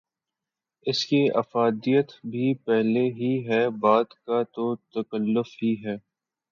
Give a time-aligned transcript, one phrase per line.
[0.85, 5.95] اس کی افادیت بھی پہلے ہی ہے، بعد کا تو تکلف ہی ہے۔